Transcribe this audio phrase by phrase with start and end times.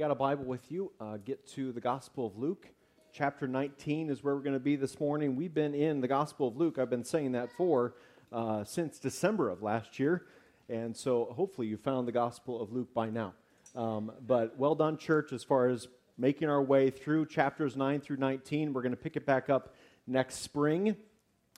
[0.00, 2.66] got a Bible with you, uh, get to the Gospel of Luke.
[3.12, 5.36] Chapter 19 is where we're going to be this morning.
[5.36, 6.78] We've been in the Gospel of Luke.
[6.78, 7.92] I've been saying that for
[8.32, 10.24] uh, since December of last year.
[10.70, 13.34] And so hopefully you found the Gospel of Luke by now.
[13.76, 15.86] Um, but well done, church, as far as
[16.16, 18.72] making our way through chapters 9 through 19.
[18.72, 19.74] We're going to pick it back up
[20.06, 20.96] next spring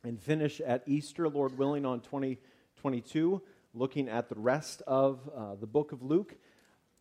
[0.02, 3.40] and finish at Easter, Lord willing, on 2022,
[3.72, 6.34] looking at the rest of uh, the book of Luke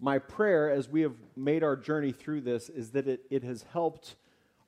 [0.02, 3.64] my prayer as we have made our journey through this is that it, it has
[3.72, 4.16] helped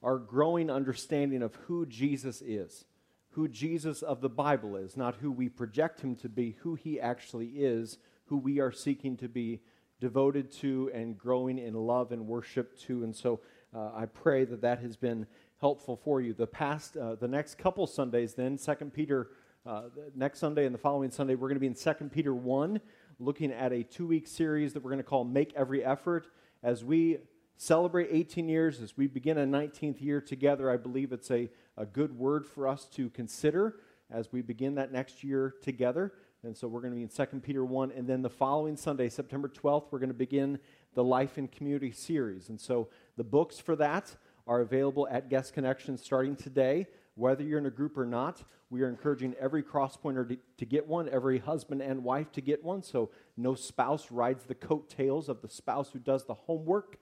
[0.03, 2.85] our growing understanding of who Jesus is,
[3.31, 7.01] who Jesus of the Bible is, not who we project him to be, who he
[7.01, 9.59] actually is, who we are seeking to be
[9.99, 13.03] devoted to and growing in love and worship to.
[13.03, 13.39] And so
[13.73, 15.25] uh, I pray that that has been
[15.59, 16.33] helpful for you.
[16.33, 19.29] The past, uh, the next couple Sundays, then, Second Peter,
[19.65, 22.79] uh, next Sunday and the following Sunday, we're going to be in Second Peter 1
[23.19, 26.27] looking at a two week series that we're going to call Make Every Effort.
[26.63, 27.17] As we
[27.57, 31.85] celebrate 18 years, as we begin a 19th year together, I believe it's a, a
[31.85, 33.75] good word for us to consider
[34.11, 36.13] as we begin that next year together.
[36.43, 37.91] And so we're going to be in 2 Peter 1.
[37.91, 40.59] And then the following Sunday, September 12th, we're going to begin
[40.93, 42.49] the Life and Community series.
[42.49, 44.15] And so the books for that
[44.45, 46.87] are available at Guest Connection starting today.
[47.15, 48.43] Whether you're in a group or not,
[48.73, 52.63] we are encouraging every crosspointer to, to get one, every husband and wife to get
[52.63, 56.97] one, so no spouse rides the coattails of the spouse who does the homework.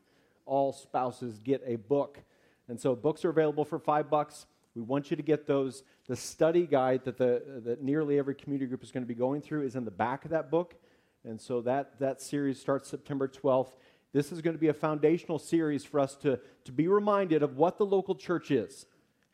[0.45, 2.19] All spouses get a book.
[2.67, 4.47] And so books are available for five bucks.
[4.75, 5.83] We want you to get those.
[6.07, 9.41] The study guide that, the, that nearly every community group is going to be going
[9.41, 10.75] through is in the back of that book.
[11.23, 13.71] And so that, that series starts September 12th.
[14.11, 17.55] This is going to be a foundational series for us to, to be reminded of
[17.55, 18.87] what the local church is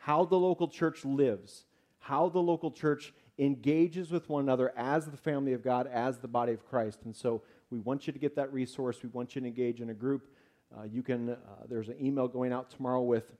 [0.08, 1.66] how the local church lives,
[2.00, 6.28] how the local church engages with one another as the family of God, as the
[6.28, 7.02] body of Christ.
[7.06, 9.04] And so we want you to get that resource.
[9.04, 10.28] We want you to engage in a group.
[10.76, 11.36] Uh, you can, uh,
[11.70, 13.34] there's an email going out tomorrow with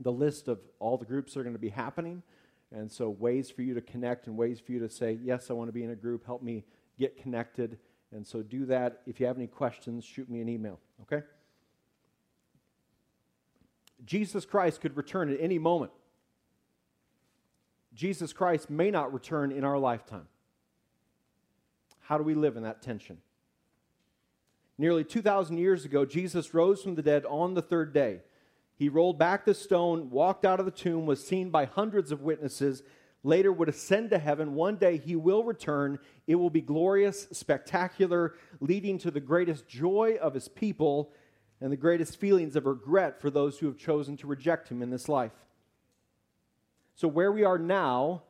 [0.00, 2.22] the list of all the groups that are going to be happening.
[2.72, 5.52] And so, ways for you to connect and ways for you to say, Yes, I
[5.52, 6.26] want to be in a group.
[6.26, 6.64] Help me
[6.98, 7.78] get connected.
[8.12, 9.02] And so, do that.
[9.06, 10.80] If you have any questions, shoot me an email.
[11.02, 11.24] Okay?
[14.04, 15.92] Jesus Christ could return at any moment.
[17.96, 20.28] Jesus Christ may not return in our lifetime.
[22.00, 23.18] How do we live in that tension?
[24.78, 28.20] Nearly 2,000 years ago, Jesus rose from the dead on the third day.
[28.76, 32.20] He rolled back the stone, walked out of the tomb, was seen by hundreds of
[32.20, 32.82] witnesses,
[33.24, 34.54] later would ascend to heaven.
[34.54, 35.98] One day he will return.
[36.26, 41.12] It will be glorious, spectacular, leading to the greatest joy of his people
[41.62, 44.90] and the greatest feelings of regret for those who have chosen to reject him in
[44.90, 45.32] this life.
[46.96, 48.22] So, where we are now,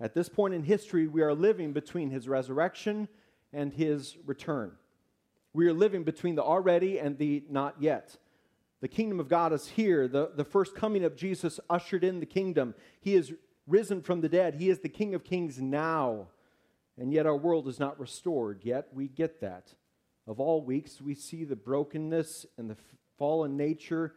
[0.00, 3.08] at this point in history, we are living between his resurrection
[3.52, 4.72] and his return.
[5.52, 8.16] We are living between the already and the not yet.
[8.80, 10.08] The kingdom of God is here.
[10.08, 12.74] The, the first coming of Jesus ushered in the kingdom.
[13.00, 13.32] He is
[13.66, 14.56] risen from the dead.
[14.56, 16.26] He is the King of kings now.
[16.98, 18.60] And yet our world is not restored.
[18.62, 19.74] Yet we get that
[20.26, 22.76] of all weeks, we see the brokenness and the
[23.18, 24.14] fallen nature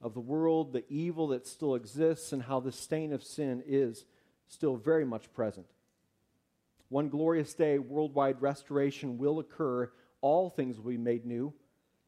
[0.00, 4.04] of the world, the evil that still exists, and how the stain of sin is
[4.48, 5.66] still very much present.
[6.88, 9.90] One glorious day, worldwide restoration will occur.
[10.20, 11.52] All things will be made new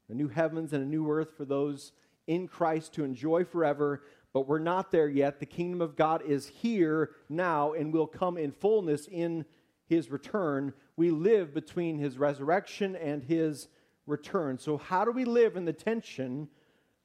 [0.09, 1.91] a new heavens and a new earth for those
[2.29, 4.03] in Christ to enjoy forever.
[4.33, 5.41] But we're not there yet.
[5.41, 9.45] The kingdom of God is here now and will come in fullness in
[9.89, 13.69] his return, we live between his resurrection and his
[14.07, 14.59] return.
[14.59, 16.49] So, how do we live in the tension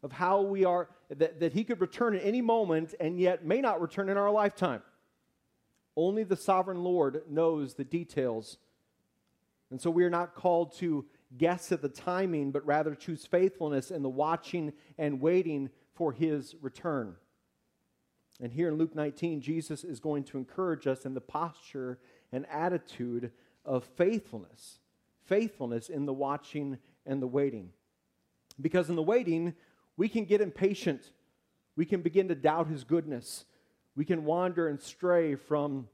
[0.03, 3.61] of how we are, that, that he could return at any moment and yet may
[3.61, 4.81] not return in our lifetime?
[5.95, 8.57] Only the sovereign Lord knows the details.
[9.69, 11.05] And so, we are not called to
[11.37, 16.55] guess at the timing, but rather choose faithfulness in the watching and waiting for his
[16.61, 17.15] return.
[18.41, 21.99] And here in Luke 19, Jesus is going to encourage us in the posture
[22.31, 23.31] and attitude
[23.63, 24.79] of faithfulness,
[25.25, 27.69] faithfulness in the watching and the waiting.
[28.59, 29.53] Because in the waiting,
[29.97, 31.11] we can get impatient.
[31.75, 33.45] We can begin to doubt his goodness.
[33.95, 35.87] We can wander and stray from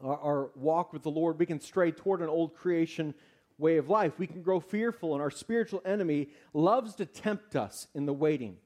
[0.00, 1.38] our, our, walk with the Lord.
[1.38, 3.14] We can stray toward an old creation
[3.58, 4.18] way of life.
[4.18, 8.56] We can grow fearful, and our spiritual enemy loves to tempt us in the waiting.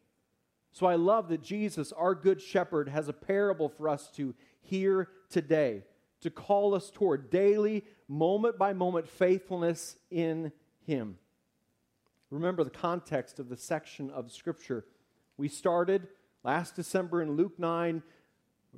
[0.72, 5.08] So I love that Jesus, our good shepherd, has a parable for us to hear
[5.30, 5.82] today
[6.20, 10.52] to call us toward daily, moment by moment faithfulness in
[10.86, 11.18] Him.
[12.30, 14.84] Remember the context of the section of Scripture.
[15.36, 16.08] We started
[16.42, 18.02] last December in Luke 9,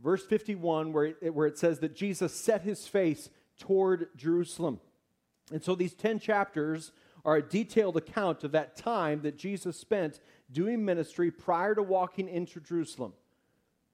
[0.03, 4.81] verse 51, where it, where it says that Jesus set his face toward Jerusalem.
[5.51, 6.93] And so these 10 chapters
[7.25, 10.21] are a detailed account of that time that Jesus spent
[10.53, 13.13] doing ministry prior to walking into Jerusalem,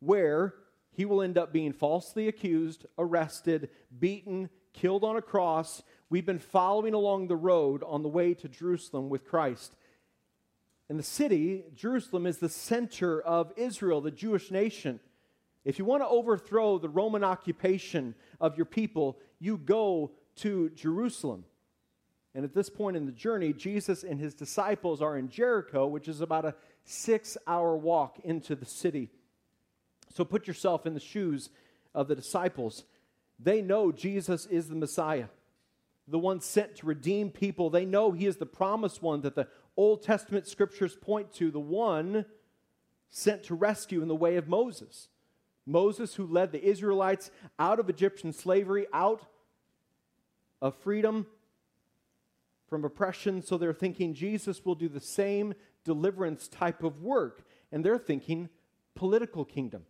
[0.01, 0.55] where
[0.93, 5.83] he will end up being falsely accused, arrested, beaten, killed on a cross.
[6.15, 9.75] We've been following along the road on the way to Jerusalem with Christ.
[10.89, 15.01] And the city, Jerusalem, is the center of Israel, the Jewish nation.
[15.65, 21.47] If you want to overthrow the Roman occupation of your people, you go to Jerusalem.
[22.33, 26.07] And at this point in the journey, Jesus and his disciples are in Jericho, which
[26.07, 29.11] is about a six hour walk into the city.
[30.15, 31.51] So put yourself in the shoes
[31.93, 32.85] of the disciples.
[33.41, 35.27] They know Jesus is the Messiah,
[36.07, 37.71] the one sent to redeem people.
[37.71, 41.61] They know he is the promised one that the Old Testament scriptures point to, the
[41.61, 42.27] one
[43.11, 45.09] sent to rescue in the way of Moses.
[45.67, 49.23] Moses, who led the Israelites out of Egyptian slavery, out
[50.61, 51.27] of freedom
[52.69, 53.43] from oppression.
[53.43, 55.55] So they're thinking Jesus will do the same
[55.85, 57.45] deliverance type of work.
[57.73, 58.49] And they're thinking
[58.95, 59.85] political kingdom,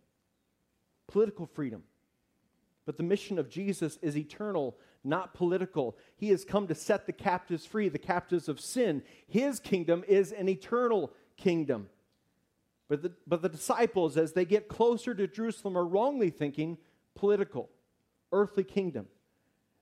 [1.07, 1.83] political freedom.
[2.85, 5.97] But the mission of Jesus is eternal, not political.
[6.17, 9.03] He has come to set the captives free, the captives of sin.
[9.27, 11.89] His kingdom is an eternal kingdom.
[12.87, 16.77] But the, but the disciples, as they get closer to Jerusalem, are wrongly thinking
[17.15, 17.69] political,
[18.31, 19.07] earthly kingdom.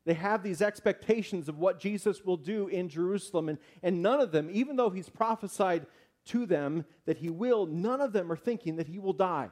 [0.06, 4.32] They have these expectations of what Jesus will do in Jerusalem, and, and none of
[4.32, 5.86] them, even though he's prophesied
[6.26, 9.50] to them that he will, none of them are thinking that he will die.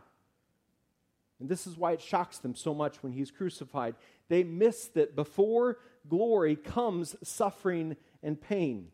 [1.41, 3.95] And this is why it shocks them so much when he's crucified.
[4.29, 8.89] They miss that before glory comes suffering and pain.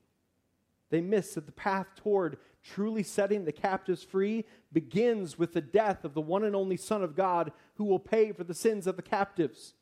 [0.89, 6.05] They miss that the path toward truly setting the captives free begins with the death
[6.05, 8.95] of the one and only Son of God who will pay for the sins of
[8.95, 9.73] the captives.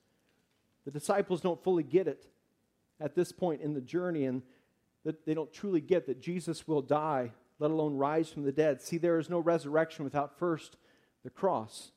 [0.84, 2.28] The disciples don't fully get it
[3.00, 4.42] at this point in the journey, and
[5.04, 8.82] that they don't truly get that Jesus will die, let alone rise from the dead.
[8.82, 10.78] See, there is no resurrection without first
[11.24, 11.92] the cross.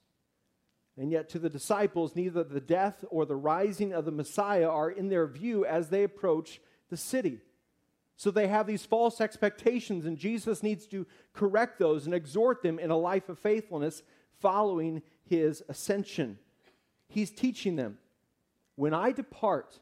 [0.98, 4.90] And yet, to the disciples, neither the death or the rising of the Messiah are
[4.90, 6.60] in their view as they approach
[6.90, 7.38] the city.
[8.16, 12.80] So they have these false expectations, and Jesus needs to correct those and exhort them
[12.80, 14.02] in a life of faithfulness
[14.40, 16.38] following his ascension.
[17.06, 17.98] He's teaching them
[18.74, 19.78] when I depart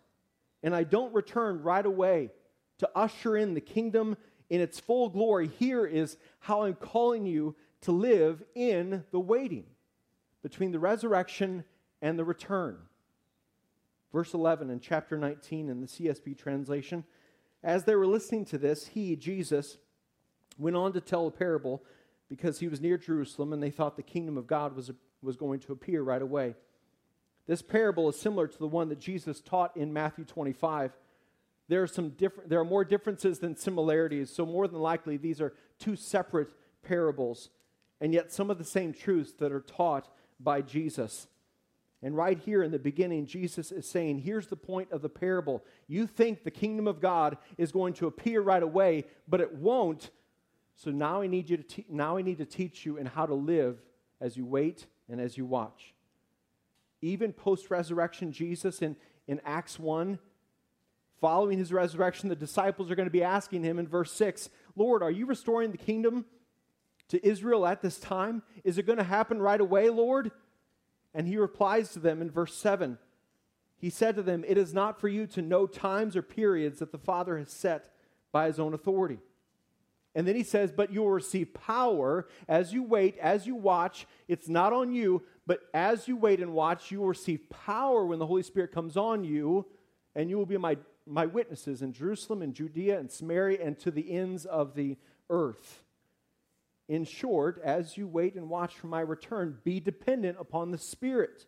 [0.63, 2.31] and I don't return right away
[2.79, 4.17] to usher in the kingdom
[4.51, 9.65] in its full glory, here is how I'm calling you to live in the waiting
[10.47, 11.65] between the resurrection
[12.01, 12.79] and the return.
[14.13, 17.03] Verse 11 in chapter 19 in the CSB translation
[17.65, 19.79] as they were listening to this, he, Jesus,
[20.57, 21.83] went on to tell a parable
[22.29, 25.59] because he was near Jerusalem and they thought the kingdom of God was, was going
[25.59, 26.55] to appear right away.
[27.49, 30.93] This parable is similar to the one that Jesus taught in Matthew 25.
[31.67, 35.41] There are, some different, there are more differences than similarities, so more than likely these
[35.41, 36.53] are two separate
[36.85, 37.51] parables,
[38.01, 40.09] and yet some of the same truths that are taught
[40.41, 41.27] by Jesus.
[42.03, 45.65] And right here in the beginning, Jesus is saying, here's the point of the parable.
[45.89, 50.11] You think the kingdom of God is going to appear right away, but it won't.
[50.77, 53.27] So now I need you to te- now I need to teach you in how
[53.27, 53.79] to live
[54.21, 55.95] as you wait and as you watch.
[57.01, 58.97] Even post resurrection Jesus in,
[59.27, 60.19] in Acts 1,
[61.21, 65.03] following his resurrection, the disciples are going to be asking him in verse 6, Lord,
[65.03, 66.27] are you restoring the kingdom
[67.09, 68.43] to Israel at this time?
[68.65, 70.31] Is it going to happen right away, Lord?
[71.15, 72.99] And he replies to them in verse 7.
[73.79, 76.93] He said to them, It is not for you to know times or periods that
[76.93, 77.93] the Father has set
[78.33, 79.19] by his own authority.
[80.15, 84.07] And then he says, But you will receive power as you wait, as you watch.
[84.29, 88.19] It's not on you, but as you wait and watch, you will receive power when
[88.19, 89.67] the Holy Spirit comes on you,
[90.15, 93.91] and you will be my, my witnesses in Jerusalem and Judea and Samaria and to
[93.91, 94.97] the ends of the
[95.29, 95.83] earth.
[96.89, 101.45] In short, as you wait and watch for my return, be dependent upon the Spirit.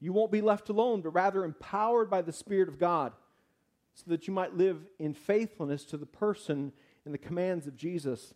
[0.00, 3.12] You won't be left alone, but rather empowered by the Spirit of God,
[3.94, 6.72] so that you might live in faithfulness to the person
[7.04, 8.34] and the commands of Jesus.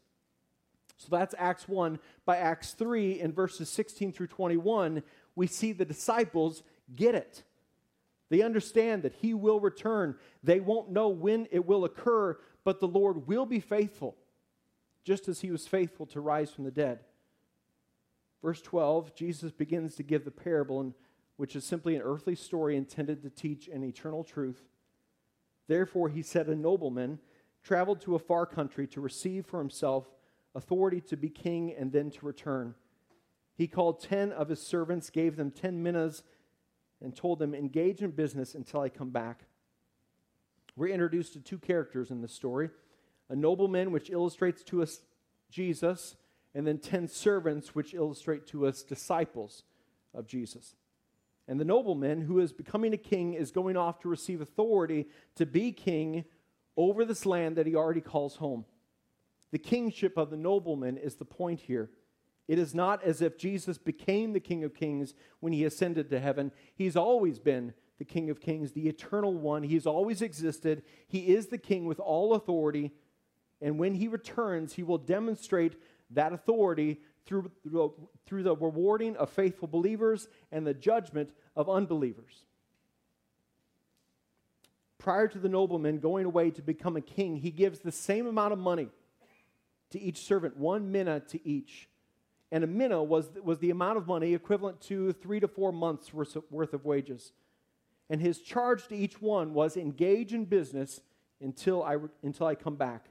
[0.97, 1.99] So that's Acts 1.
[2.25, 5.03] By Acts 3, in verses 16 through 21,
[5.35, 6.63] we see the disciples
[6.95, 7.43] get it.
[8.31, 10.17] They understand that he will return.
[10.45, 14.17] They won't know when it will occur, but the Lord will be faithful
[15.05, 17.01] just as he was faithful to rise from the dead.
[18.43, 20.95] Verse 12, Jesus begins to give the parable,
[21.37, 24.63] which is simply an earthly story intended to teach an eternal truth.
[25.69, 27.21] Therefore, he said, A nobleman
[27.63, 30.11] traveled to a far country to receive for himself
[30.55, 32.75] authority to be king and then to return.
[33.57, 36.23] He called ten of his servants, gave them ten minas,
[37.01, 39.45] and told them, Engage in business until I come back.
[40.77, 42.71] We're introduced to two characters in this story
[43.29, 45.01] a nobleman, which illustrates to us
[45.51, 46.17] Jesus,
[46.55, 49.65] and then 10 servants, which illustrate to us disciples
[50.15, 50.77] of Jesus.
[51.47, 55.45] And the nobleman who is becoming a king is going off to receive authority to
[55.45, 56.25] be king
[56.77, 58.65] over this land that he already calls home.
[59.53, 61.91] The kingship of the nobleman is the point here.
[62.49, 66.21] It is not as if Jesus became the King of Kings when he ascended to
[66.21, 66.53] heaven.
[66.75, 69.63] He's always been the King of Kings, the eternal one.
[69.63, 70.83] He's always existed.
[71.07, 72.93] He is the King with all authority.
[73.61, 75.77] And when he returns, he will demonstrate
[76.11, 77.51] that authority through,
[78.27, 82.45] through the rewarding of faithful believers and the judgment of unbelievers.
[84.99, 88.53] Prior to the nobleman going away to become a king, he gives the same amount
[88.53, 88.89] of money
[89.91, 91.89] to each servant, one mina to each.
[92.51, 96.13] And a mina was, was the amount of money equivalent to three to four months'
[96.13, 96.37] worth
[96.73, 97.33] of, wages.
[98.09, 101.01] And his charge to each one was engage in business
[101.41, 103.09] until I, until I come back.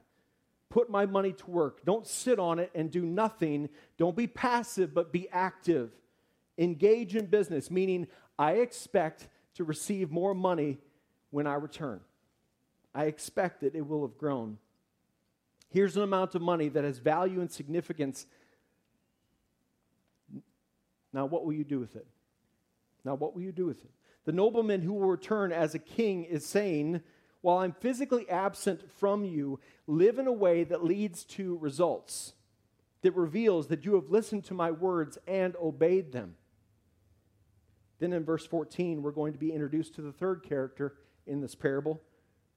[0.74, 1.84] Put my money to work.
[1.84, 3.68] Don't sit on it and do nothing.
[3.96, 5.92] Don't be passive, but be active.
[6.58, 8.08] Engage in business, meaning
[8.40, 10.78] I expect to receive more money
[11.30, 12.00] when I return.
[12.92, 14.58] I expect that it will have grown.
[15.70, 18.26] Here's an amount of money that has value and significance.
[21.12, 22.06] Now, what will you do with it?
[23.04, 23.92] Now, what will you do with it?
[24.24, 27.00] The nobleman who will return as a king is saying,
[27.44, 32.32] While I'm physically absent from you, live in a way that leads to results,
[33.02, 36.36] that reveals that you have listened to my words and obeyed them.
[37.98, 40.94] Then in verse 14, we're going to be introduced to the third character
[41.26, 42.00] in this parable.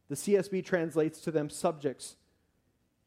[0.08, 2.15] The CSB translates to them subjects.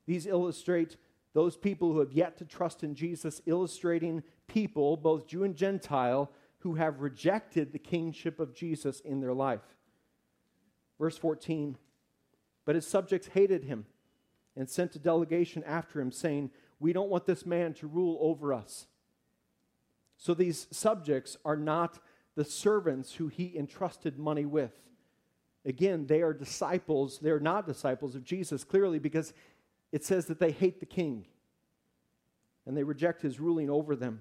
[0.06, 0.99] These illustrate
[1.32, 6.30] those people who have yet to trust in Jesus, illustrating people, both Jew and Gentile,
[6.58, 9.60] who have rejected the kingship of Jesus in their life.
[11.00, 11.76] Verse 14
[12.64, 13.87] But his subjects hated him
[14.54, 18.52] and sent a delegation after him, saying, We don't want this man to rule over
[18.52, 18.87] us.
[20.16, 21.99] So these subjects are not
[22.37, 24.75] the servants who he entrusted money with.
[25.64, 27.19] Again, they are disciples.
[27.19, 29.33] They're not disciples of Jesus, clearly, because
[29.92, 31.26] it says that they hate the king
[32.66, 34.21] and they reject his ruling over them.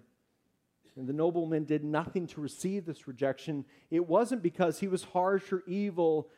[0.96, 3.66] And the nobleman did nothing to receive this rejection.
[3.90, 6.30] It wasn't because he was harsh or evil,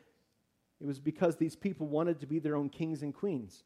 [0.82, 3.62] it was because these people wanted to be their own kings and queens.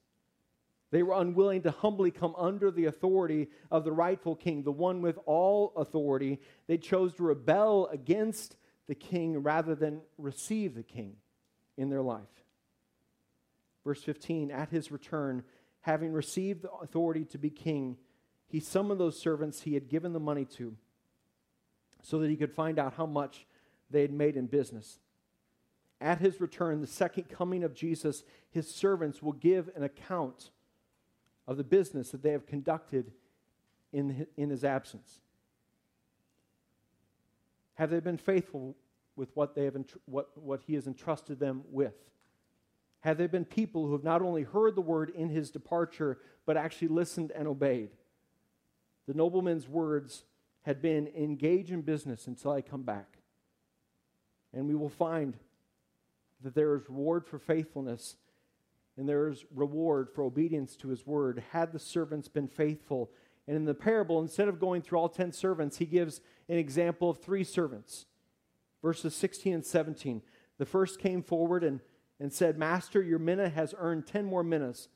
[0.90, 5.00] They were unwilling to humbly come under the authority of the rightful king, the one
[5.00, 6.40] with all authority.
[6.66, 8.56] They chose to rebel against
[8.86, 11.16] the king rather than receive the king
[11.78, 12.20] in their life.
[13.82, 15.42] Verse 15 At his return,
[15.80, 17.96] having received the authority to be king,
[18.46, 20.76] he summoned those servants he had given the money to
[22.02, 23.46] so that he could find out how much
[23.90, 24.98] they had made in business.
[26.00, 30.50] At his return, the second coming of Jesus, his servants will give an account
[31.46, 33.12] of the business that they have conducted
[33.92, 35.20] in, in his absence.
[37.74, 38.76] Have they been faithful
[39.16, 41.94] with what, they have what, what he has entrusted them with?
[43.00, 46.56] Have they been people who have not only heard the word in his departure, but
[46.56, 47.90] actually listened and obeyed?
[49.06, 50.24] The nobleman's words
[50.62, 53.18] had been engage in business until I come back.
[54.52, 55.36] And we will find
[56.46, 58.16] that there is reward for faithfulness
[58.96, 63.10] and there is reward for obedience to his word had the servants been faithful.
[63.48, 67.10] And in the parable, instead of going through all 10 servants, he gives an example
[67.10, 68.06] of three servants.
[68.82, 70.22] Verses 16 and 17.
[70.58, 71.80] The first came forward and,
[72.20, 74.88] and said, Master, your mina has earned 10 more minas.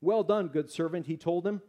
[0.00, 1.62] Well done, good servant, he told him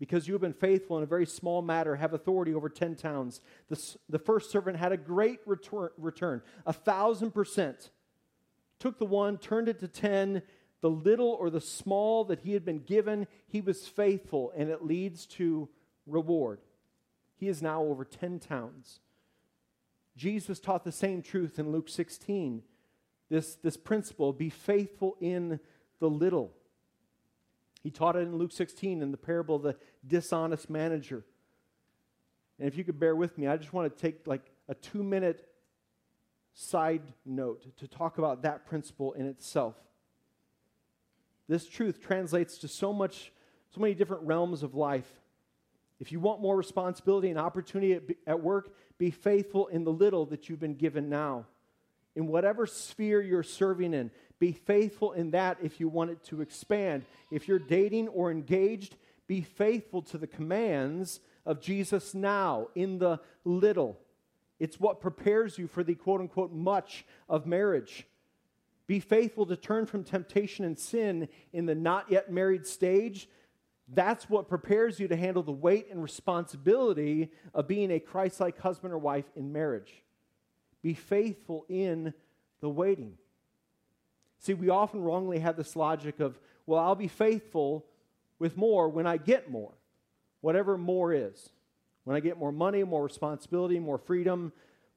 [0.00, 3.40] because you have been faithful in a very small matter, have authority over 10 towns.
[3.68, 7.90] The, the first servant had a great return, return, a thousand percent.
[8.82, 10.42] Took the one, turned it to 10.
[10.80, 14.84] The little or the small that he had been given, he was faithful, and it
[14.84, 15.68] leads to
[16.04, 16.58] reward.
[17.36, 18.98] He is now over 10 towns.
[20.16, 22.64] Jesus taught the same truth in Luke 16.
[23.30, 25.60] This, this principle be faithful in
[26.00, 26.50] the little.
[27.84, 31.24] He taught it in Luke 16 in the parable of the dishonest manager.
[32.58, 35.04] And if you could bear with me, I just want to take like a two
[35.04, 35.51] minute
[36.54, 39.74] side note to talk about that principle in itself.
[41.48, 43.32] This truth translates to so much,
[43.74, 45.10] so many different realms of life.
[45.98, 50.26] If you want more responsibility and opportunity at, at work, be faithful in the little
[50.26, 51.46] that you've been given now.
[52.14, 56.40] In whatever sphere you're serving in, be faithful in that if you want it to
[56.40, 57.04] expand.
[57.30, 63.20] If you're dating or engaged, be faithful to the commands of Jesus now in the
[63.44, 63.98] little.
[64.62, 68.06] It's what prepares you for the quote unquote much of marriage.
[68.86, 73.28] Be faithful to turn from temptation and sin in the not yet married stage.
[73.92, 78.56] That's what prepares you to handle the weight and responsibility of being a Christ like
[78.60, 80.04] husband or wife in marriage.
[80.80, 82.14] Be faithful in
[82.60, 83.14] the waiting.
[84.38, 87.84] See, we often wrongly have this logic of, well, I'll be faithful
[88.38, 89.72] with more when I get more,
[90.40, 91.50] whatever more is.
[92.04, 94.52] When I get more money, more responsibility, more freedom.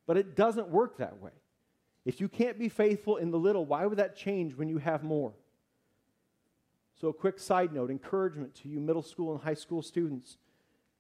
[0.08, 1.32] But it doesn't work that way.
[2.06, 5.04] If you can't be faithful in the little, why would that change when you have
[5.04, 5.34] more?
[7.00, 10.38] So, a quick side note encouragement to you, middle school and high school students.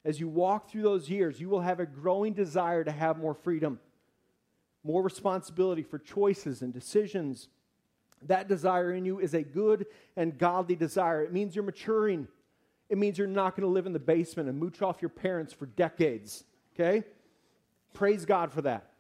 [0.04, 3.34] As you walk through those years, you will have a growing desire to have more
[3.34, 3.80] freedom,
[4.84, 7.50] more responsibility for choices and decisions.
[8.22, 11.24] That desire in you is a good and godly desire.
[11.24, 12.28] It means you're maturing.
[12.89, 15.54] It means you're not going to live in the basement and mooch off your parents
[15.54, 16.44] for decades.
[16.74, 17.04] Okay?
[17.94, 18.92] Praise God for that.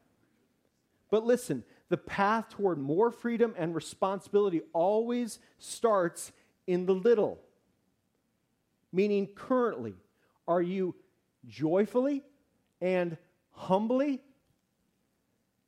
[1.11, 6.31] But listen, the path toward more freedom and responsibility always starts
[6.65, 7.39] in the little.
[8.91, 9.93] Meaning, currently,
[10.47, 10.95] are you
[11.47, 12.23] joyfully
[12.81, 13.17] and
[13.51, 14.21] humbly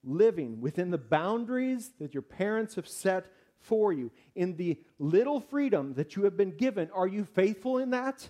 [0.03, 3.27] living within the boundaries that your parents have set
[3.67, 4.11] for you?
[4.35, 8.27] In the little freedom that you have been given, are you faithful in that?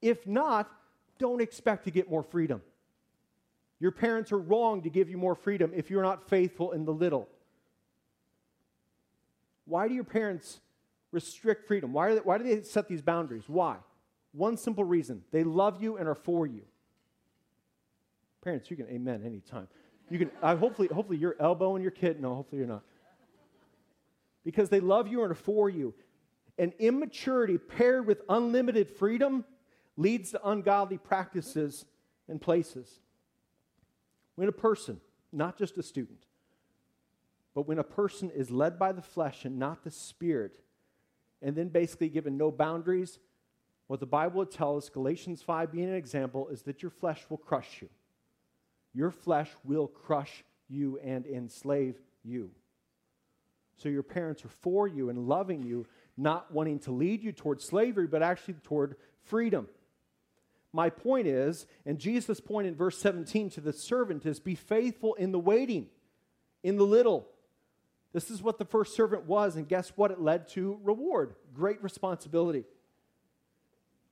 [0.00, 0.70] If not,
[1.18, 2.62] don't expect to get more freedom.
[3.80, 6.92] Your parents are wrong to give you more freedom if you're not faithful in the
[6.92, 7.28] little.
[9.66, 10.60] Why do your parents
[11.10, 11.92] restrict freedom?
[11.92, 13.44] Why, they, why do they set these boundaries?
[13.46, 13.76] Why?
[14.32, 16.62] One simple reason they love you and are for you.
[18.42, 19.68] Parents, you can amen anytime.
[20.10, 22.20] You can, uh, hopefully, hopefully you're elbowing your kid.
[22.20, 22.82] No, hopefully you're not.
[24.44, 25.94] Because they love you and are for you.
[26.58, 29.44] And immaturity paired with unlimited freedom
[29.96, 31.84] leads to ungodly practices
[32.28, 33.00] and places.
[34.36, 35.00] When a person,
[35.32, 36.26] not just a student,
[37.54, 40.60] but when a person is led by the flesh and not the spirit,
[41.40, 43.18] and then basically given no boundaries,
[43.86, 47.24] what the Bible would tell us, Galatians 5 being an example, is that your flesh
[47.28, 47.88] will crush you.
[48.92, 52.50] Your flesh will crush you and enslave you.
[53.76, 57.60] So your parents are for you and loving you, not wanting to lead you toward
[57.60, 59.68] slavery, but actually toward freedom.
[60.72, 65.14] My point is, and Jesus' point in verse 17 to the servant is be faithful
[65.14, 65.86] in the waiting,
[66.62, 67.28] in the little.
[68.12, 70.10] This is what the first servant was, and guess what?
[70.10, 72.64] It led to reward, great responsibility.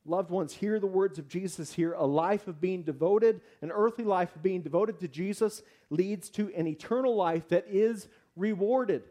[0.04, 1.92] Loved ones, hear the words of Jesus here.
[1.92, 6.52] A life of being devoted, an earthly life of being devoted to Jesus, leads to
[6.56, 9.02] an eternal life that is rewarded.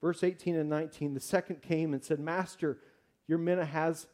[0.00, 2.78] Verse 18 and 19 the second came and said, Master,
[3.26, 4.06] your mina has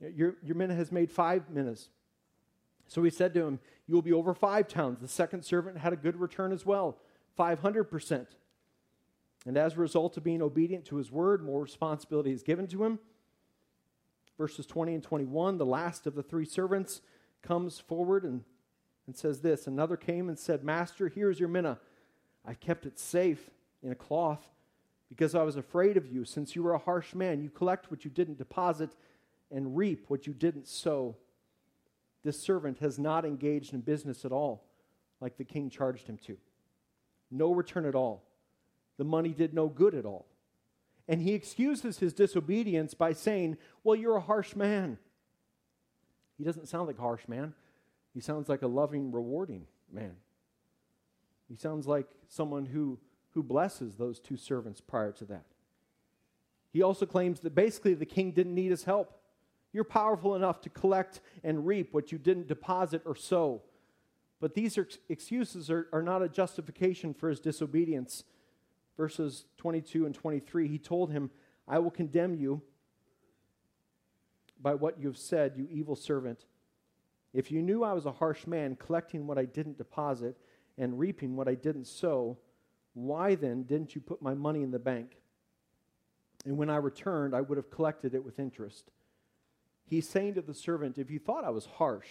[0.00, 1.88] your, your mina has made five minas.
[2.86, 5.00] So he said to him, You will be over five towns.
[5.00, 6.98] The second servant had a good return as well,
[7.38, 8.26] 500%.
[9.46, 12.84] And as a result of being obedient to his word, more responsibility is given to
[12.84, 12.98] him.
[14.38, 17.02] Verses 20 and 21, the last of the three servants
[17.42, 18.42] comes forward and,
[19.06, 21.78] and says this Another came and said, Master, here is your mina.
[22.44, 23.50] I kept it safe
[23.82, 24.48] in a cloth
[25.08, 26.24] because I was afraid of you.
[26.24, 28.90] Since you were a harsh man, you collect what you didn't deposit
[29.50, 31.16] and reap what you didn't sow.
[32.22, 34.64] This servant has not engaged in business at all,
[35.20, 36.36] like the king charged him to.
[37.30, 38.24] No return at all.
[38.96, 40.26] The money did no good at all.
[41.06, 44.98] And he excuses his disobedience by saying, Well, you're a harsh man.
[46.38, 47.54] He doesn't sound like a harsh man.
[48.14, 50.16] He sounds like a loving, rewarding man.
[51.48, 52.98] He sounds like someone who,
[53.34, 55.44] who blesses those two servants prior to that.
[56.72, 59.20] He also claims that basically the king didn't need his help.
[59.72, 63.62] You're powerful enough to collect and reap what you didn't deposit or sow.
[64.40, 68.24] But these are, excuses are, are not a justification for his disobedience.
[68.96, 71.30] Verses 22 and 23, he told him,
[71.66, 72.62] I will condemn you
[74.60, 76.44] by what you have said, you evil servant.
[77.32, 80.36] If you knew I was a harsh man, collecting what I didn't deposit
[80.78, 82.38] and reaping what I didn't sow,
[82.94, 85.16] why then didn't you put my money in the bank?
[86.44, 88.90] And when I returned, I would have collected it with interest.
[89.86, 92.08] He's saying to the servant, If you thought I was harsh,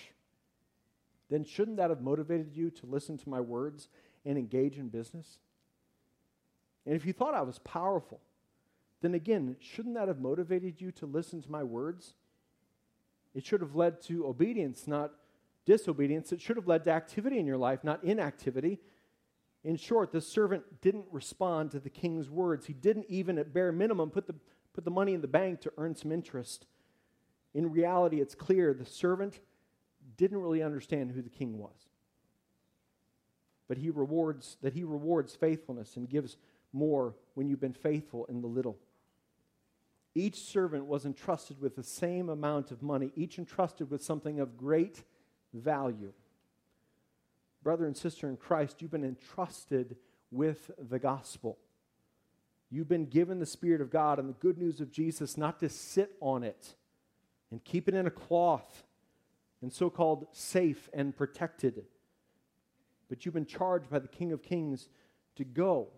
[1.30, 3.88] then shouldn't that have motivated you to listen to my words
[4.26, 5.40] and engage in business?
[6.86, 8.20] And if you thought I was powerful,
[9.02, 12.14] then again, shouldn't that have motivated you to listen to my words?
[13.34, 15.12] It should have led to obedience, not
[15.66, 16.32] disobedience.
[16.32, 18.80] It should have led to activity in your life, not inactivity.
[19.64, 22.66] In short, the servant didn't respond to the king's words.
[22.66, 24.36] He didn't even, at bare minimum, put the,
[24.74, 26.68] put the money in the bank to earn some interest.
[27.54, 29.40] In reality, it's clear the servant
[30.18, 31.88] didn't really understand who the king was.
[33.68, 36.38] But he rewards that he rewards faithfulness and gives
[36.74, 38.78] more when you've been faithful in the little.
[40.16, 44.58] Each servant was entrusted with the same amount of money, each entrusted with something of
[44.58, 45.04] great
[45.54, 46.12] value.
[47.64, 49.96] Brother and sister in Christ, you've been entrusted
[50.32, 51.58] with the gospel.
[52.70, 55.70] You've been given the Spirit of God and the good news of Jesus not to
[55.70, 56.76] sit on it
[57.52, 58.84] and keep it in a cloth
[59.62, 61.86] and so called safe and protected.
[63.10, 64.90] But you've been charged by the King of Kings
[65.36, 65.90] to go,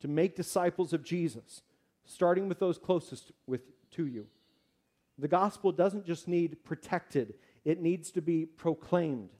[0.00, 1.62] to make disciples of Jesus,
[2.04, 4.26] starting with those closest with, to you.
[5.18, 9.30] The gospel doesn't just need protected, it needs to be proclaimed.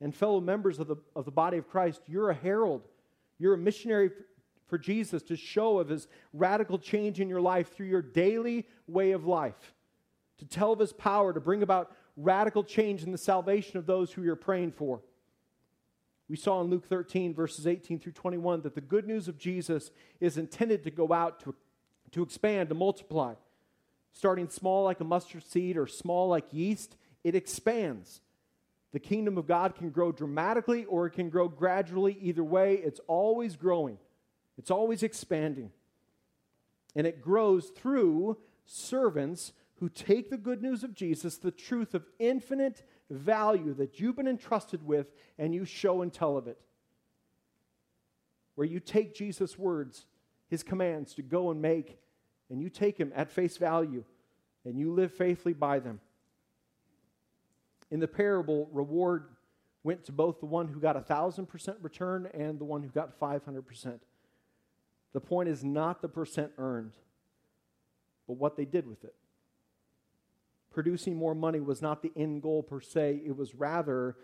[0.00, 2.82] And, fellow members of the, of the body of Christ, you're a herald,
[3.38, 4.10] you're a missionary
[4.68, 9.12] for Jesus to show of his radical change in your life through your daily way
[9.12, 9.74] of life,
[10.38, 14.12] to tell of his power to bring about radical change in the salvation of those
[14.12, 15.00] who you're praying for.
[16.28, 19.90] We saw in Luke 13, verses 18 through 21, that the good news of Jesus
[20.20, 21.54] is intended to go out to,
[22.12, 23.34] to expand, to multiply.
[24.12, 28.22] Starting small like a mustard seed or small like yeast, it expands.
[28.92, 32.16] The kingdom of God can grow dramatically or it can grow gradually.
[32.20, 33.98] Either way, it's always growing,
[34.58, 35.70] it's always expanding.
[36.94, 42.06] And it grows through servants who take the good news of Jesus, the truth of
[42.18, 46.58] infinite value that you've been entrusted with, and you show and tell of it.
[48.54, 50.06] Where you take Jesus' words,
[50.48, 51.98] his commands to go and make,
[52.48, 54.04] and you take them at face value,
[54.64, 56.00] and you live faithfully by them.
[57.90, 59.28] In the parable, reward
[59.82, 62.88] went to both the one who got a thousand percent return and the one who
[62.88, 64.00] got 500%.
[65.12, 66.92] The point is not the percent earned,
[68.26, 69.14] but what they did with it
[70.76, 73.22] producing more money was not the end goal per se.
[73.24, 74.14] It was rather,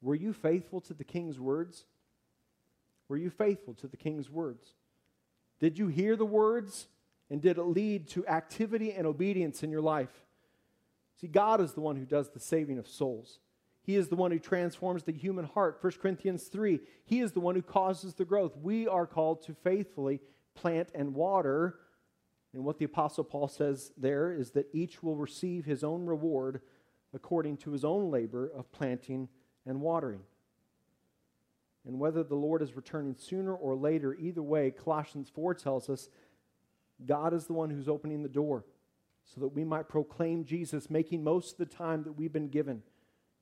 [0.00, 1.84] were you faithful to the king's words?
[3.08, 4.72] Were you faithful to the king's words?
[5.58, 6.88] Did you hear the words?
[7.28, 10.24] And did it lead to activity and obedience in your life?
[11.20, 13.40] See, God is the one who does the saving of souls.
[13.82, 15.78] He is the one who transforms the human heart.
[15.80, 18.56] 1 Corinthians 3, He is the one who causes the growth.
[18.56, 20.20] We are called to faithfully
[20.54, 21.76] plant and water
[22.52, 26.60] and what the Apostle Paul says there is that each will receive his own reward
[27.14, 29.28] according to his own labor of planting
[29.66, 30.20] and watering.
[31.86, 36.08] And whether the Lord is returning sooner or later, either way, Colossians 4 tells us
[37.06, 38.64] God is the one who's opening the door
[39.32, 42.82] so that we might proclaim Jesus, making most of the time that we've been given,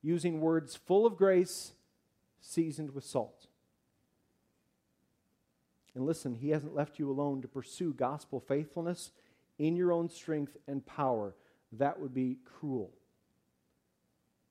[0.01, 1.73] using words full of grace,
[2.39, 3.47] seasoned with salt.
[5.95, 9.11] And listen, He hasn't left you alone to pursue gospel faithfulness
[9.57, 11.35] in your own strength and power.
[11.71, 12.91] That would be cruel.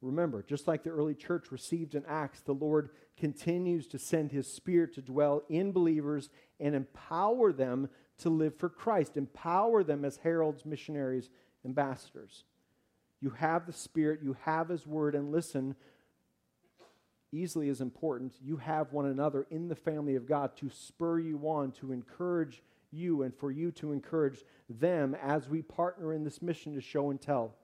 [0.01, 4.53] Remember, just like the early church received in Acts, the Lord continues to send His
[4.53, 7.88] Spirit to dwell in believers and empower them
[8.19, 11.31] to live for Christ, empower them as heralds, missionaries,
[11.65, 12.45] ambassadors.
[13.21, 15.75] You have the Spirit, you have His Word, and listen,
[17.33, 21.39] easily as important, you have one another in the family of God to spur you
[21.45, 26.41] on, to encourage you, and for you to encourage them as we partner in this
[26.41, 27.55] mission to show and tell.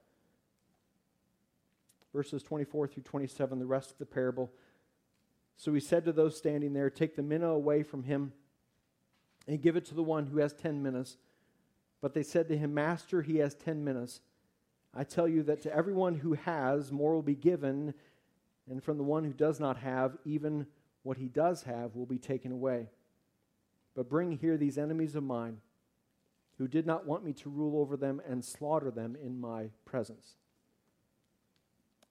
[2.12, 4.50] Verses 24 through 27, the rest of the parable.
[5.56, 8.32] So he said to those standing there, Take the mina away from him
[9.46, 11.16] and give it to the one who has ten minas.
[12.00, 14.20] But they said to him, Master, he has ten minas.
[14.94, 17.94] I tell you that to everyone who has, more will be given
[18.70, 20.66] and from the one who does not have, even
[21.02, 22.88] what he does have will be taken away.
[23.94, 25.58] But bring here these enemies of mine,
[26.58, 30.36] who did not want me to rule over them and slaughter them in my presence.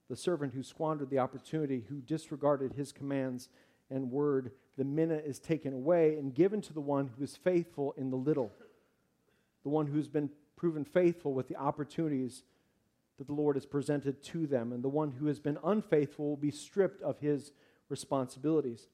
[0.08, 3.48] The servant who squandered the opportunity, who disregarded his commands
[3.90, 7.94] and word, the mina is taken away and given to the one who is faithful
[7.96, 8.50] in the little,
[9.62, 12.44] the one who's been proven faithful with the opportunities
[13.18, 16.36] that the Lord has presented to them, and the one who has been unfaithful will
[16.36, 17.52] be stripped of his
[17.88, 18.88] responsibilities.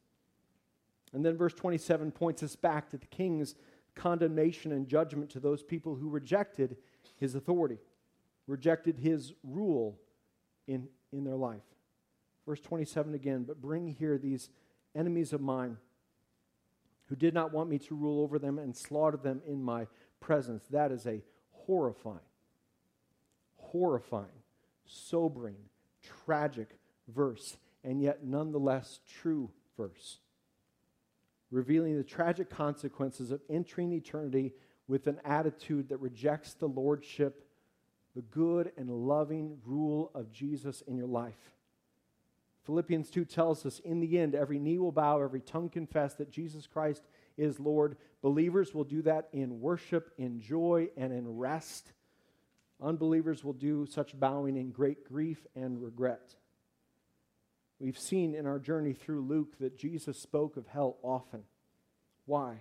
[1.12, 3.54] And then verse 27 points us back to the king's
[3.94, 6.76] condemnation and judgment to those people who rejected
[7.16, 7.78] his authority,
[8.46, 9.98] rejected his rule
[10.66, 11.62] in, in their life.
[12.46, 14.50] Verse 27 again, but bring here these
[14.94, 15.76] enemies of mine
[17.06, 19.86] who did not want me to rule over them and slaughter them in my
[20.20, 20.64] presence.
[20.70, 21.22] That is a
[21.52, 22.20] horrifying
[23.70, 24.26] horrifying,
[24.84, 25.56] sobering,
[26.24, 26.68] tragic
[27.08, 30.18] verse, and yet nonetheless true verse,
[31.50, 34.52] revealing the tragic consequences of entering eternity
[34.88, 37.46] with an attitude that rejects the lordship,
[38.16, 41.52] the good and loving rule of Jesus in your life.
[42.64, 46.30] Philippians 2 tells us in the end, every knee will bow, every tongue confess that
[46.30, 47.02] Jesus Christ
[47.36, 47.96] is Lord.
[48.22, 51.92] Believers will do that in worship, in joy, and in rest.
[52.82, 56.34] Unbelievers will do such bowing in great grief and regret.
[57.78, 61.44] We've seen in our journey through Luke that Jesus spoke of hell often.
[62.26, 62.60] Why?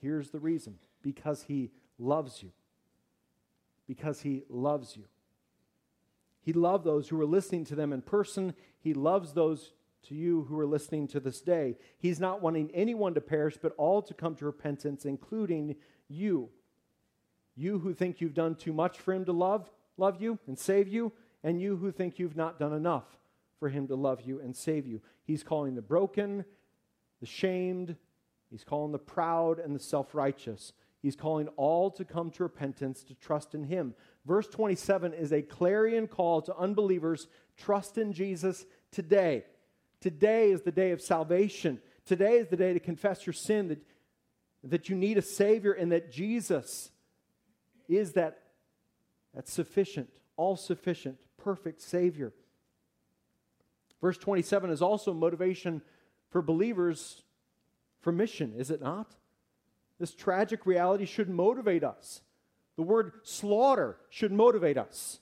[0.00, 2.50] Here's the reason because he loves you.
[3.86, 5.04] Because he loves you.
[6.48, 8.54] He loved those who were listening to them in person.
[8.78, 11.76] He loves those to you who are listening to this day.
[11.98, 15.76] He's not wanting anyone to perish, but all to come to repentance, including
[16.08, 16.48] you.
[17.54, 20.88] You who think you've done too much for him to love, love you and save
[20.88, 21.12] you,
[21.44, 23.18] and you who think you've not done enough
[23.58, 25.02] for him to love you and save you.
[25.26, 26.46] He's calling the broken,
[27.20, 27.94] the shamed,
[28.48, 30.72] he's calling the proud and the self righteous.
[31.02, 33.94] He's calling all to come to repentance, to trust in him.
[34.28, 39.44] Verse 27 is a clarion call to unbelievers trust in Jesus today.
[40.02, 41.80] Today is the day of salvation.
[42.04, 43.82] Today is the day to confess your sin, that,
[44.64, 46.90] that you need a Savior, and that Jesus
[47.88, 48.42] is that,
[49.34, 52.34] that sufficient, all sufficient, perfect Savior.
[54.02, 55.80] Verse 27 is also motivation
[56.28, 57.22] for believers
[58.02, 59.16] for mission, is it not?
[59.98, 62.20] This tragic reality should motivate us.
[62.78, 65.20] The word slaughter should motivate us,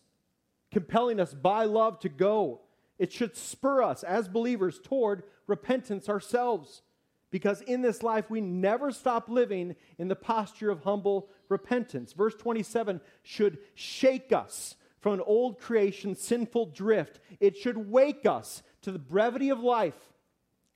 [0.70, 2.60] compelling us by love to go
[2.98, 6.82] it should spur us as believers toward repentance ourselves.
[7.30, 12.12] Because in this life, we never stop living in the posture of humble repentance.
[12.12, 17.20] Verse 27 should shake us from an old creation sinful drift.
[17.40, 19.94] It should wake us to the brevity of life,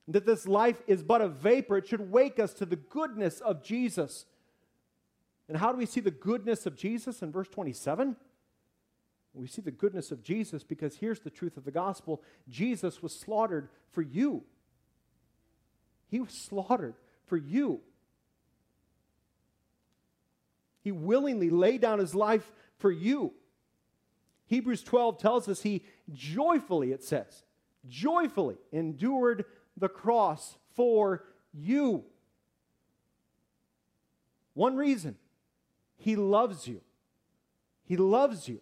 [0.07, 1.77] that this life is but a vapor.
[1.77, 4.25] It should wake us to the goodness of Jesus.
[5.51, 8.15] And how do we see the goodness of Jesus in verse 27?
[9.33, 13.13] We see the goodness of Jesus because here's the truth of the gospel Jesus was
[13.13, 14.45] slaughtered for you.
[16.07, 17.81] He was slaughtered for you.
[20.85, 23.33] He willingly laid down his life for you.
[24.45, 25.83] Hebrews 12 tells us he
[26.13, 27.43] joyfully, it says,
[27.89, 29.43] joyfully endured
[29.75, 32.05] the cross for you.
[34.53, 35.17] One reason
[36.01, 36.81] he loves you.
[37.83, 38.59] He loves you.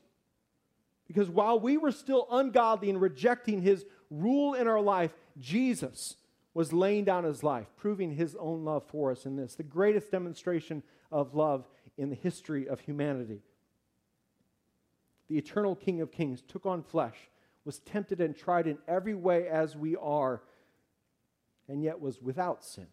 [1.07, 6.17] Because while we were still ungodly and rejecting his rule in our life, Jesus
[6.53, 10.11] was laying down his life, proving his own love for us in this, the greatest
[10.11, 13.41] demonstration of love in the history of humanity.
[15.29, 17.15] The eternal King of Kings took on flesh,
[17.63, 20.41] was tempted and tried in every way as we are,
[21.69, 22.87] and yet was without sin.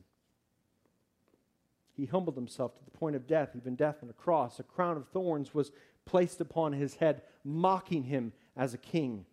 [1.96, 4.60] He humbled himself to the point of death, even death on a cross.
[4.60, 5.72] A crown of thorns was
[6.04, 9.24] placed upon his head, mocking him as a king.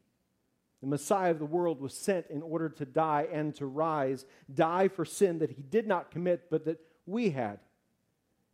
[0.82, 4.88] The Messiah of the world was sent in order to die and to rise, die
[4.88, 7.60] for sin that he did not commit, but that we had.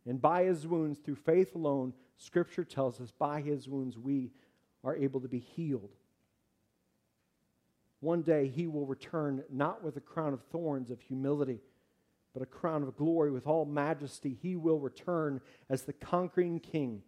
[0.06, 4.32] And by his wounds, through faith alone, Scripture tells us by his wounds we
[4.84, 5.90] are able to be healed.
[8.00, 11.60] One day he will return not with a crown of thorns of humility,
[12.32, 14.36] but a crown of glory with all majesty.
[14.40, 17.02] He will return as the conquering king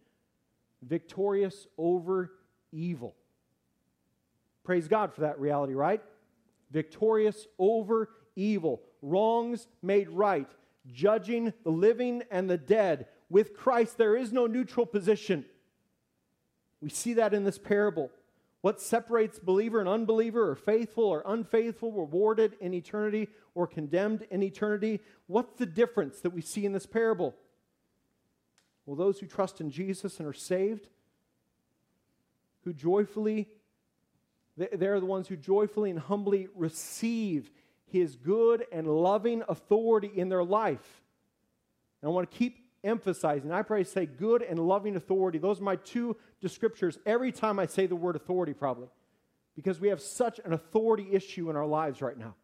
[0.81, 2.31] victorious over
[2.71, 3.15] evil.
[4.63, 6.01] Praise God for that reality, right?
[6.71, 10.49] Victorious over evil, wrongs made right,
[10.91, 13.07] judging the living and the dead.
[13.29, 15.45] With Christ, there is no neutral position.
[16.81, 18.11] We see that in this parable.
[18.63, 24.41] What separates believer and unbeliever, or faithful or unfaithful, rewarded in eternity or condemned in
[24.41, 25.01] eternity?
[25.27, 27.35] What's the difference that we see in this parable?
[28.85, 30.87] Well, those who trust in Jesus and are saved,
[32.63, 33.49] who joyfully,
[34.55, 37.51] they're the ones who joyfully and humbly receive
[37.85, 41.01] his good and loving authority in their life.
[42.01, 45.37] And I want to keep emphasizing, I pray say good and loving authority.
[45.37, 48.89] Those are my two descriptors every time I say the word authority, probably.
[49.55, 52.35] Because we have such an authority issue in our lives right now.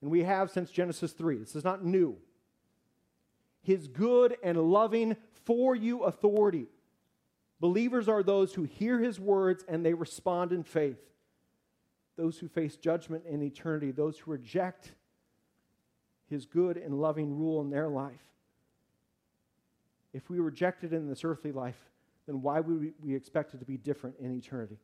[0.00, 1.38] And we have since Genesis 3.
[1.38, 2.16] This is not new.
[3.62, 6.66] His good and loving for you authority.
[7.58, 10.98] Believers are those who hear his words and they respond in faith.
[12.16, 14.92] Those who face judgment in eternity, those who reject
[16.28, 18.24] his good and loving rule in their life.
[20.12, 21.78] If we reject it in this earthly life,
[22.26, 24.78] then why would we expect it to be different in eternity?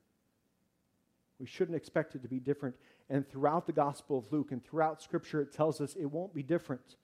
[1.39, 2.77] We shouldn't expect it to be different.
[3.11, 6.43] And throughout the Gospel of Luke and throughout Scripture, it tells us it won't be
[6.43, 6.97] different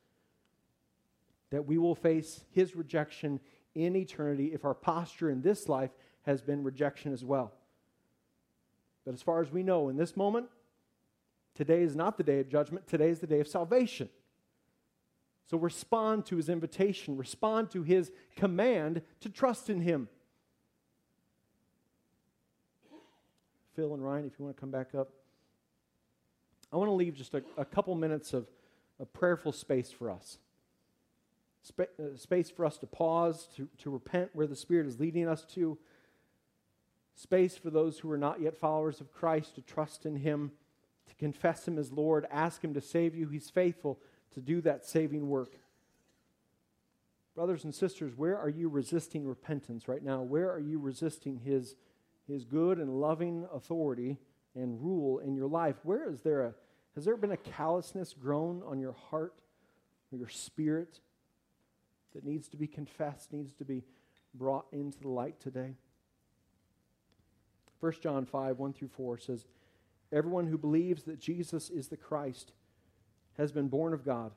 [1.51, 3.39] that we will face his rejection
[3.75, 5.91] in eternity if our posture in this life
[6.23, 7.53] has been rejection as well.
[9.05, 10.47] But as far as we know, in this moment,
[11.55, 14.09] today is not the day of judgment, today is the day of salvation.
[15.47, 20.09] So respond to his invitation, respond to his command to trust in him.
[23.75, 25.09] Phil and Ryan, if you want to come back up.
[26.73, 28.47] I want to leave just a, a couple minutes of,
[29.01, 30.39] a prayerful space for us.
[31.63, 35.29] Spa- uh, space for us to pause, to, to repent where the Spirit is leading
[35.29, 35.79] us to.
[37.15, 40.53] Space for those who are not yet followers of Christ to trust in Him,
[41.09, 43.29] to confess Him as Lord, ask Him to save you.
[43.29, 43.99] He's faithful
[44.35, 45.53] to do that saving work.
[47.35, 50.23] Brothers and sisters, where are you resisting repentance right now?
[50.23, 51.77] Where are you resisting His,
[52.27, 54.19] his good and loving authority
[54.55, 55.77] and rule in your life?
[55.83, 56.55] Where is there a,
[56.95, 59.41] has there been a callousness grown on your heart
[60.13, 61.01] or your spirit
[62.15, 63.83] that needs to be confessed, needs to be
[64.35, 65.77] brought into the light today?
[67.81, 69.47] 1 John 5, 1 through 4 says,
[70.13, 72.53] Everyone who believes that Jesus is the Christ
[73.39, 74.33] has been born of God.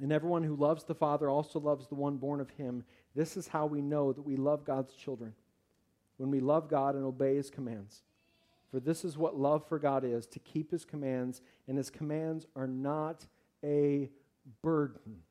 [0.00, 2.84] And everyone who loves the Father also loves the one born of him.
[3.14, 5.34] This is how we know that we love God's children,
[6.18, 8.02] when we love God and obey his commands.
[8.70, 12.46] For this is what love for God is to keep his commands, and his commands
[12.54, 13.26] are not
[13.64, 14.10] a
[14.62, 15.22] burden.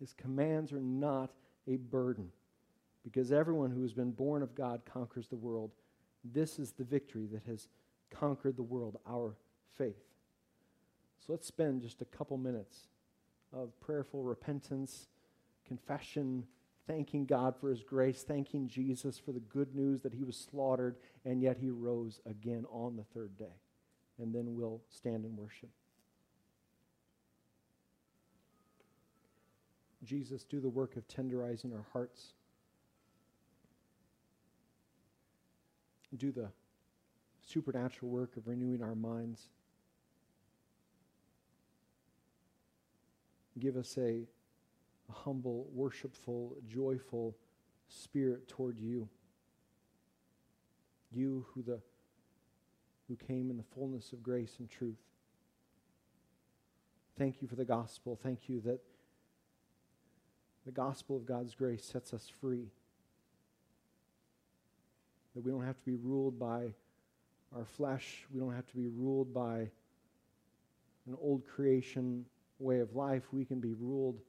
[0.00, 1.32] His commands are not
[1.66, 2.30] a burden
[3.04, 5.72] because everyone who has been born of God conquers the world.
[6.24, 7.68] This is the victory that has
[8.10, 9.36] conquered the world, our
[9.76, 10.11] faith.
[11.24, 12.88] So let's spend just a couple minutes
[13.52, 15.06] of prayerful repentance,
[15.64, 16.44] confession,
[16.88, 20.96] thanking God for his grace, thanking Jesus for the good news that he was slaughtered
[21.24, 23.54] and yet he rose again on the third day.
[24.18, 25.70] And then we'll stand and worship.
[30.02, 32.32] Jesus, do the work of tenderizing our hearts.
[36.16, 36.50] Do the
[37.46, 39.48] supernatural work of renewing our minds.
[43.58, 44.26] Give us a
[45.08, 47.36] a humble, worshipful, joyful
[47.88, 49.08] spirit toward you.
[51.12, 51.80] You who the
[53.08, 55.00] who came in the fullness of grace and truth.
[57.18, 58.18] Thank you for the gospel.
[58.22, 58.80] Thank you that
[60.64, 62.70] the gospel of God's grace sets us free.
[65.34, 66.72] That we don't have to be ruled by
[67.54, 68.24] our flesh.
[68.32, 69.70] We don't have to be ruled by
[71.06, 72.24] an old creation
[72.62, 73.24] way of life.
[73.32, 74.20] We can be ruled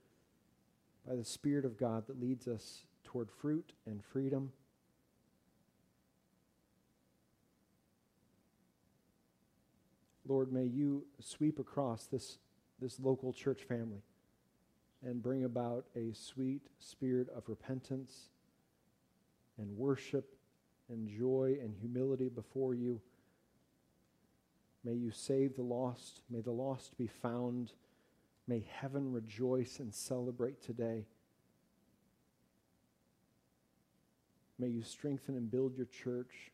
[1.07, 4.51] by the Spirit of God that leads us toward fruit and freedom.
[10.27, 12.37] Lord, may you sweep across this,
[12.79, 14.01] this local church family
[15.05, 18.29] and bring about a sweet spirit of repentance
[19.57, 20.35] and worship
[20.89, 23.01] and joy and humility before you.
[24.83, 26.21] May you save the lost.
[26.29, 27.73] May the lost be found.
[28.47, 31.05] May heaven rejoice and celebrate today.
[34.59, 36.51] May you strengthen and build your church,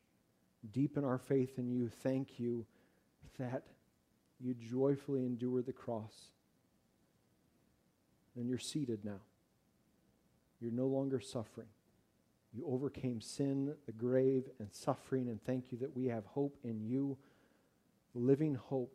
[0.71, 1.89] deepen our faith in you.
[1.89, 2.65] Thank you
[3.37, 3.63] that
[4.39, 6.31] you joyfully endure the cross.
[8.35, 9.19] And you're seated now.
[10.61, 11.67] You're no longer suffering.
[12.53, 16.81] You overcame sin, the grave, and suffering, and thank you that we have hope in
[16.81, 17.17] you,
[18.13, 18.93] living hope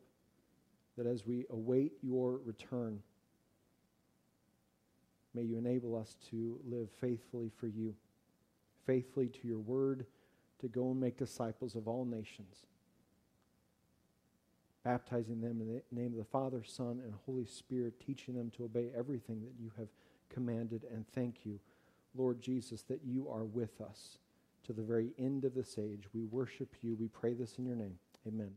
[0.97, 3.01] that as we await your return,
[5.35, 7.95] may you enable us to live faithfully for you,
[8.87, 10.07] faithfully to your word,
[10.61, 12.67] to go and make disciples of all nations,
[14.85, 18.65] baptizing them in the name of the Father, Son, and Holy Spirit, teaching them to
[18.65, 19.89] obey everything that you have
[20.33, 20.85] commanded.
[20.93, 21.59] And thank you,
[22.15, 24.19] Lord Jesus, that you are with us
[24.65, 26.05] to the very end of this age.
[26.15, 26.97] We worship you.
[26.99, 27.99] We pray this in your name.
[28.27, 28.55] Amen.